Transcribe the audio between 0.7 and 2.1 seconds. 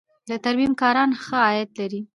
کاران ښه عاید لري